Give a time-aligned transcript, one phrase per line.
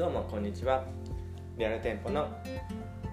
[0.00, 0.82] どうもこんにちは。
[1.58, 2.26] リアル店舗の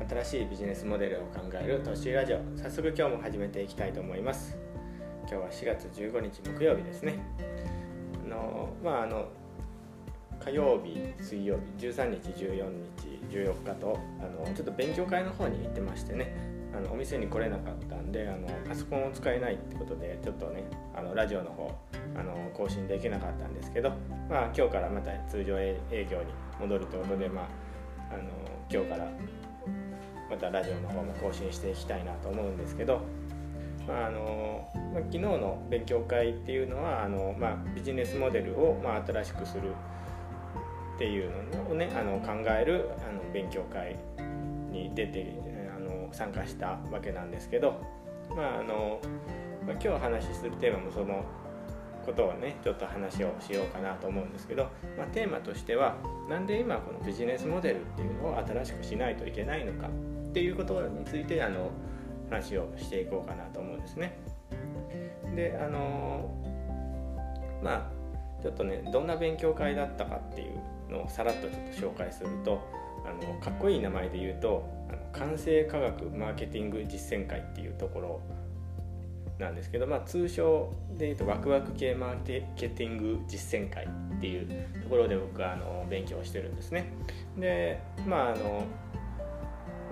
[0.08, 2.40] 新しいビジネスモデルを考えるトッシーラジオ。
[2.56, 4.56] 早速今日も始めていきたいと思います。
[5.24, 7.20] 今日は4月15日木曜日ですね。
[8.25, 9.27] あのまああの
[10.39, 16.33] 火曜日水曜日13日14日14日とあのちょっと勉強会の方に行ってましてね。
[16.73, 20.63] あのお店に来れなかったんであのパソコンを使えないってことでちょっとね
[20.95, 21.75] あのラジオの方
[22.15, 23.89] あの更新できなかったんですけど、
[24.30, 25.76] まあ、今日からまた通常営
[26.09, 26.26] 業に
[26.59, 27.45] 戻るということで、まあ、
[28.13, 28.23] あの
[28.70, 29.07] 今日から
[30.29, 33.02] またラジオの方も更新していきたいなと思うんですけど、
[33.88, 39.71] まああのまあ、昨日の勉強会っていうのはあの、まあ、ビジネスモデルを、まあ、新しくする
[40.95, 43.95] っていうのをねあの考えるあの勉強会
[44.71, 45.34] に出て
[45.76, 47.79] あの参加したわけなんですけど、
[48.35, 48.99] まああの
[49.65, 51.23] まあ、今日話しするテーマもその
[52.07, 54.63] ことをねちょっと話をしようかなと思うんですけど、
[54.98, 55.98] まあ、テーマとしては
[56.29, 61.70] なんで今このビジネスモデルっていうのを新しくしないといけないのかっていうことについてあの
[62.29, 64.17] 話をしていこうかなと思うんですね。
[65.36, 66.34] であの
[67.62, 72.62] まあちょっとねどんな勉強会だったかっていうのをさらっとちょっと紹介すると
[73.06, 78.22] あのかっこいい名前で言うとあの完成科学マーケティング実践会っていうところ
[79.40, 84.48] なんですけど、まあ、通称で言うとワクワク系マーケティング実践会っていう
[84.82, 86.92] ところで僕はあの勉強してるんですね。
[87.38, 88.64] でまああの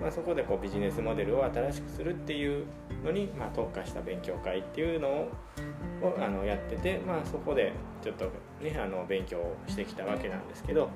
[0.00, 2.66] まあ、そこでこうビジネスモデルを新しくするっていう
[3.04, 5.30] のに、まあ、特化した勉強会っていうのを
[6.18, 7.72] あのやってて、まあ、そこで
[8.02, 8.26] ちょっと、
[8.62, 10.90] ね、あの勉強してきたわけなんですけど、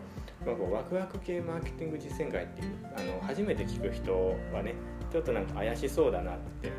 [0.44, 4.12] まあ、こうワクワク系マーケティング実践会っていうあの初めて聞く人
[4.52, 4.74] はね
[5.10, 6.70] ちょっとなんか怪しそうだなって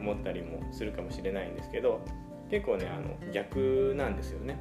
[0.00, 2.00] 思ったりもするかもしれないんですけど
[2.50, 4.58] 結構ねあの逆なんですよね。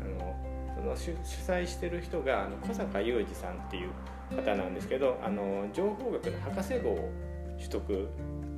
[0.00, 0.34] あの
[0.74, 1.12] その主
[1.48, 3.90] 催してる人があの小坂雄二さんっていう
[4.36, 7.12] 方なんですけどあの情報学の博士号を
[7.56, 8.08] 取得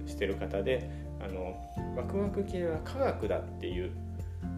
[0.07, 0.91] してる方で
[1.21, 1.57] あの
[1.97, 3.93] ワクワク系は科学だっていう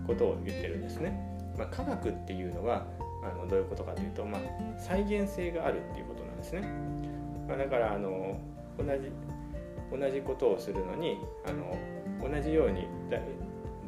[0.06, 1.18] ことを言ってるんですね。
[1.56, 2.86] まあ、科学っていうのは
[3.22, 4.40] あのどういうことかというと、まあ、
[4.78, 6.62] 再現性があるっていうことなんですね。
[7.48, 8.38] まあ、だからあの
[8.78, 9.10] 同じ
[9.90, 11.76] 同じことをするのにあの
[12.28, 12.86] 同じように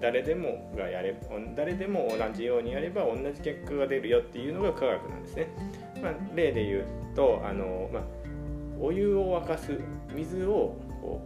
[0.01, 1.15] 誰でもがやれ
[1.55, 5.49] 誰でも同じようにやれば同じ結果が出るよっていうのが科学なんですね。
[6.03, 8.03] まあ、例で言うとあの、まあ、
[8.81, 9.79] お湯を沸かす
[10.15, 11.21] 水をこ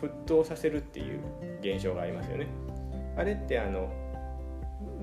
[0.00, 1.20] う沸騰させるっていう
[1.60, 2.46] 現象がありますよね。
[3.16, 3.92] あれってあの、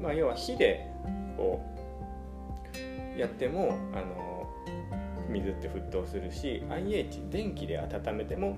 [0.02, 0.88] まあ、要は火で
[1.38, 1.62] こ
[3.16, 4.39] うやってもあの
[5.30, 8.58] 水って沸騰するし IH 電気で温めても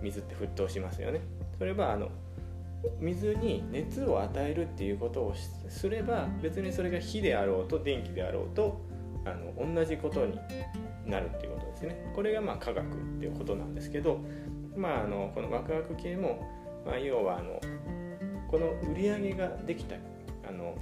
[0.00, 1.20] 水って沸騰しますよね。
[1.58, 2.08] それはあの
[3.00, 5.34] 水に熱を与えるっていうことを
[5.68, 8.80] すれば別にそれが火であろうと電気であろうと
[9.24, 10.38] あの同じことに
[11.04, 12.12] なるっていうことですね。
[12.14, 12.88] これがまあ科学っ
[13.18, 14.20] ていうことなんですけど、
[14.76, 16.46] まあ、あのこのワクワク系も、
[16.86, 17.60] まあ、要はあの
[18.48, 19.96] この売り上げができた
[20.48, 20.76] あの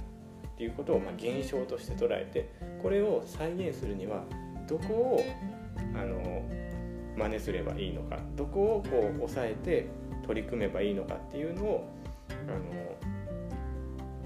[0.53, 2.49] っていうことをま現象として捉えて
[2.81, 4.23] これを再現するには
[4.67, 5.23] どこを
[5.95, 6.43] あの
[7.17, 9.87] 真似すればいいのかどこをこう抑えて
[10.25, 11.89] 取り組めばいいのかっていうのを
[12.47, 12.67] あの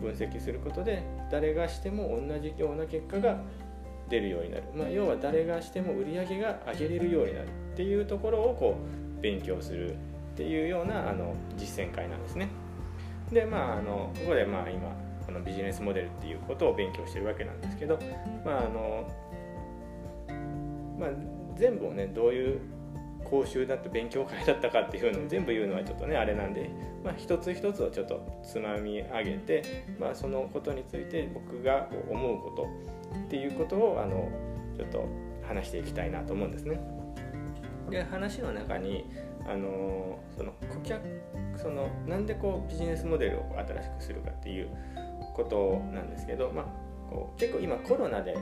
[0.01, 3.39] 分析することで誰がしても同じような結果が
[4.09, 8.75] 出るようになる、まあ、要は誰がしても売り上げが上げれるようになるっていうところをこ
[9.17, 9.97] う勉強するっ
[10.35, 12.49] ていうようなあの実践会なんですね。
[13.31, 14.93] でまああのここでまあ今
[15.25, 17.97] このビジネスモデルっていうことを勉強してるわけなんですけど
[18.43, 19.07] まああの
[21.01, 21.09] まあ
[21.57, 22.61] 全部をねどういう
[23.23, 26.69] 講習だった勉強会だったかっていうのを全部言うのはちょっとねあれなんで、
[27.03, 32.67] まあ、一つ一つをちょっとつまみ上げて、まあ、そのことについて僕が思うこと
[33.25, 34.29] っていうことをあの
[34.75, 35.07] ちょっと
[35.47, 36.79] 話していきたいなと思うんですね。
[37.89, 39.05] で話の中に
[39.47, 41.21] あのその顧客
[41.57, 44.69] そのなんでこうビジネスモデルを新しくするかっていう
[45.35, 46.65] ことなんですけど、まあ、
[47.09, 48.37] こう結構今コロナで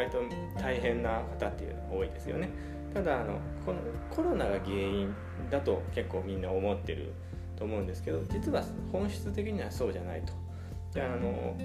[0.00, 0.18] 割と
[0.58, 2.48] 大変な方っていうのが多いですよね。
[2.94, 3.78] ただあのこの
[4.10, 5.14] コロナが原因
[5.50, 7.12] だと結構みんな思ってる
[7.56, 10.32] と思うんですけど実は本質的にはそうじゃないと。
[10.94, 11.56] であの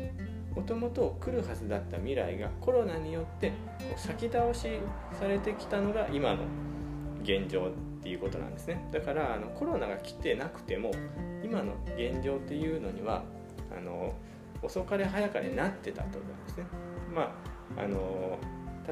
[0.54, 3.54] もともと来るはずだった未来がコロナによって
[3.96, 4.68] 先倒し
[5.14, 6.44] されてきたのが今の
[7.24, 10.92] 現状っていうことなんですねだからあのコロナが来てなくても
[11.44, 13.24] 今の現状っていうのには
[13.76, 14.14] あの
[14.62, 16.66] 遅かれ早かれなってたと思うんですね
[17.14, 18.38] まああの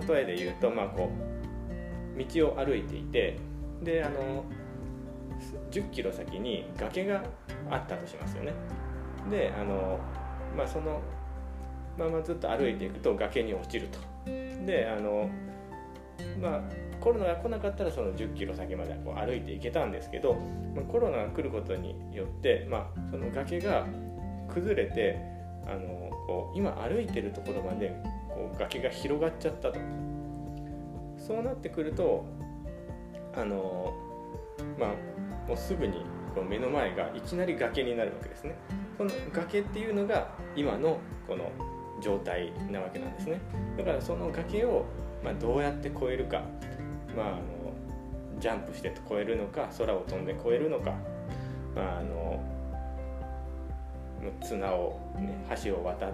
[0.07, 3.37] 例えで言うとまあこう道を歩いていて
[3.81, 4.43] であの
[5.71, 7.23] 10キロ先に崖が
[7.69, 8.53] あったとしますよね。
[9.29, 9.99] であの
[10.55, 11.01] まあその
[11.97, 13.99] ままずっと歩いていくと崖に落ちると。
[14.65, 15.29] であの
[16.41, 16.61] まあ
[16.99, 20.35] コロナが来なかったらその1 0キロ先までこう歩いていけたんですけど、
[20.75, 23.85] まあ、コロナが来ることによって、まあ、その崖が
[24.53, 25.32] 崩れて
[25.65, 27.95] あのこう今歩いてるところまで
[28.29, 29.79] こう崖が広がっちゃったと。
[31.17, 32.25] そうなってくると
[33.33, 33.93] あの
[34.77, 34.89] まあ
[35.47, 36.05] もうすぐに
[36.35, 38.55] こう目の前がいきなり崖になるわけですね。
[38.97, 41.51] その崖っていうのが今のこの
[42.01, 43.39] 状態なわけなんですね。
[43.77, 44.85] だからその崖を
[45.23, 46.41] まあどうやって越えるか。
[47.15, 47.39] まああの
[48.39, 50.93] ジャンプして越えるのか空を飛んで越えるのか。
[51.75, 52.43] まああの
[54.41, 56.11] 綱を、ね、橋を渡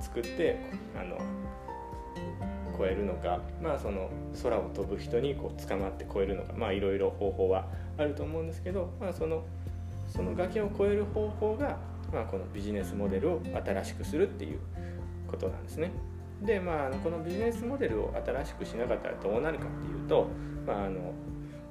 [0.00, 0.58] 作って
[0.98, 1.18] あの
[2.76, 4.10] 超えるのか、まあ、その
[4.42, 7.66] 空を飛ぶ人にこう捕まって超えるのかまあいろいろ方法は
[7.98, 9.44] あると思うんですけど、まあ、その
[10.08, 11.78] その崖を越える方法が、
[12.12, 14.58] まあ、このビジネスモデルを新しくするっていう
[15.26, 15.92] ことなんですね。
[16.42, 20.28] でまあこのビジネスモデルを新しくしなかったらどうなるかっていうと、
[20.66, 21.12] まあ、あの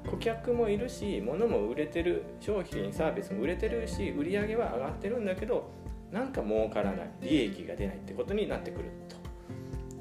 [0.10, 5.70] 顧客もいるし物も売れてる商品サービスも売れてるし売り上げは上がってるんだけど
[6.12, 9.16] なんか儲からない利益が出ないってことになってくると。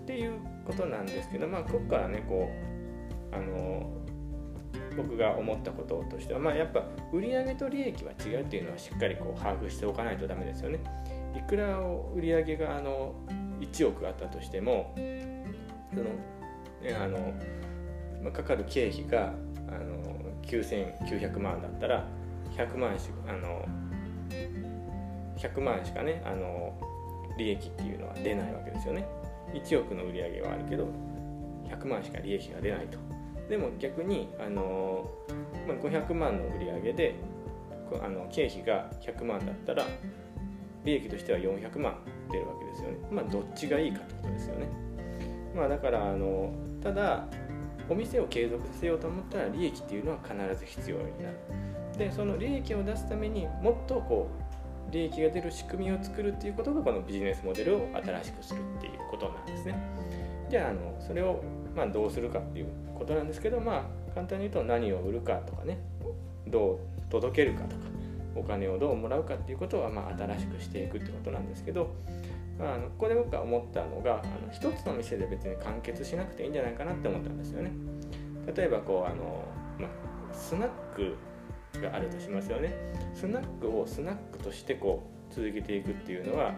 [0.01, 2.51] っていうことなんですけどまあここからねこ
[3.33, 3.93] うあの
[4.97, 6.83] 僕が思ったこととしては、まあ、やっぱ
[7.13, 10.81] 売上と利益は違うっていうのはしっかりこう把握しておかないとダメですよね。
[11.37, 13.15] いくら売上があの
[13.61, 16.05] 1億あったとしてもその、
[16.83, 19.33] ねあの、かかる経費が
[19.71, 22.05] あの9900万だったら
[22.57, 23.65] 100万しあの
[25.37, 26.75] 100万しかねあの
[27.39, 29.07] 利益っていうのは出ないわけですよね。
[29.55, 30.87] 1億の売り上げはあるけど
[31.69, 32.99] 100万しか利益が出ないと。
[33.49, 35.11] でも逆にあの、
[35.67, 37.17] 500万の売り上げで
[38.01, 39.85] あの経費が100万だったら
[40.85, 41.99] 利益としては400万
[42.31, 42.99] 出るわけですよね。
[43.11, 44.69] まあどっちがいいかってことですよね。
[45.55, 47.27] まあだからあのただ
[47.91, 51.37] お店を継続させようと思ったら利益っていうのは必ず必要になる
[51.99, 54.31] でその利益を出すためにもっとこ
[54.89, 59.75] う利益が出る仕組みを作るっていうことがこのビジネスモデルを新しくするっていうことなんですね。
[60.49, 61.43] じゃあのそれを
[61.77, 62.67] まあどうするかっていう
[62.99, 65.79] ことなんですけどまあ簡単に言うと何を売るかとかね
[66.49, 66.79] どう
[67.11, 67.83] 届けるかとか
[68.41, 71.95] お金をどうもらうかっていうことはまあ新しくしていくってことなんですけど、
[72.59, 77.71] まあ、あのここで僕が思ったのがあの一つの店で別に完結しなくていいんじゃないかなって思ったんですよね。
[78.55, 79.45] 例えばこうあの、
[79.79, 81.17] まあ、スナック
[81.81, 82.75] があるとしますよね
[83.15, 86.55] スナックをスナックとしてこう続けていくっていうのは、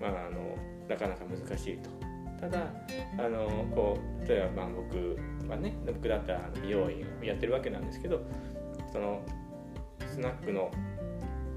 [0.00, 0.56] まあ、あの
[0.88, 1.90] なかなか難しいと
[2.40, 2.72] ただ
[3.18, 5.18] あのこう例えばまあ僕
[5.50, 8.20] はね僕だったら美容院をやってるわけなんですけど
[8.92, 9.20] その
[10.06, 10.70] スナックの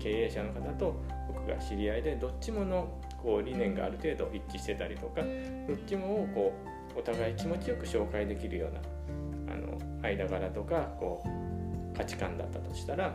[0.01, 0.95] 経営者の方と
[1.27, 6.53] 僕が知り合いでどっちものこう理念がある程度一致してたりとかどっちもをこ
[6.95, 13.13] うお互い気持ちよく紹介できるようなあの間柄とかこう価値観だったとしたら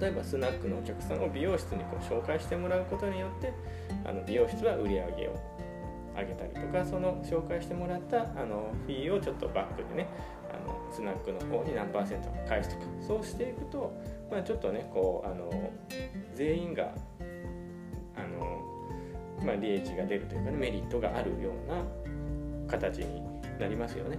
[0.00, 3.52] 例えばスナックのお客さんを美容室にこう紹介してもらうことによって
[4.04, 5.58] あの美容室は売り上げを
[6.16, 10.08] 上げたりとかその紹介してもらったあのフィーをちょっとバックでね
[10.90, 13.92] スナックの方に何パーセント返すとかそうしていくと、
[14.30, 15.50] まあ、ちょっとねこうあの
[16.34, 16.92] 全員が
[18.16, 18.62] あの、
[19.44, 21.82] まあ、利益が出るというか、ね、メリットがあるような
[22.68, 23.22] 形に
[23.58, 24.18] なりますよね。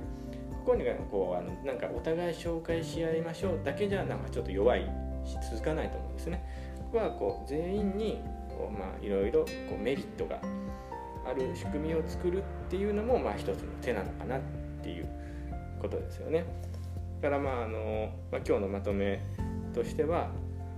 [0.69, 4.81] こにこうあのなんかお互い紹介し合いましょうだけじゃなんかちょっと弱い
[5.25, 6.43] し続かないと思うんですね。
[6.77, 10.39] ここはこう全員にこうまあいろいろこうメリットが
[11.27, 14.41] ある仕組みを作るっていうのもまあ一つの手なのかなっ
[14.83, 15.07] ていう
[15.79, 16.45] ことですよね。
[17.21, 19.21] だからまああの、まあ、今日のまとめ
[19.74, 20.29] としては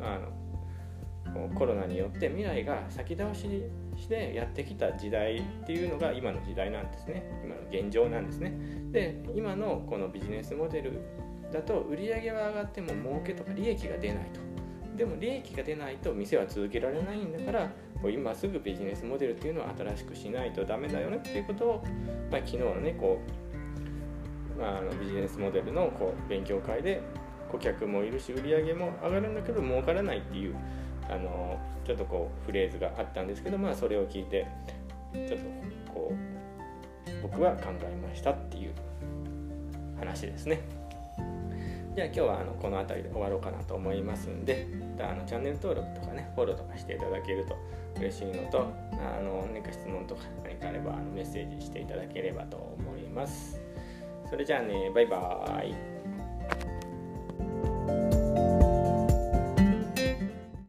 [0.01, 3.48] あのコロナによって未来が先倒し
[3.96, 7.24] してやってきた時代っていうのが今の時代なんですね。
[7.43, 8.53] 今の現状なんですね。
[8.91, 11.00] で今のこのビジネスモデル
[11.51, 14.51] だと売上は上がっても儲けとか利益が出ないと。
[14.98, 17.72] でも利益が出ないと店は続けられないんだから
[18.10, 21.84] 今すぐビジネスモデルっていうのを新しくしないとダメだよねっていうことを、
[22.29, 23.40] まあ、昨日のねこう、
[25.01, 27.01] ビジネスモデルのこう勉強会で
[27.51, 30.55] 顧客もいるし売り上げも上がるんだけど儲からないっていう
[31.10, 34.48] あのちょっとこうフレーズがあったんですけどまあそれを聞いて
[35.13, 35.36] ちょっと
[35.93, 38.74] こう僕は考えましたっていう
[40.00, 40.62] 話ですね。
[41.93, 44.65] じゃあ今日はあのこの辺りで終わろうかなと思いますんで
[44.98, 47.58] あのチャンネル登録とかねフォローとかしていただけると
[47.98, 53.61] 嬉しいのとあの何か質問とか何かあればあのメッセージしていただければと思います。
[54.31, 55.90] それじゃあねバイバーイ。